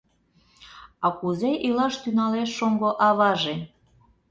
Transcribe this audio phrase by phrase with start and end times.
[1.05, 3.55] А кузе илаш тӱҥалеш шоҥго аваже?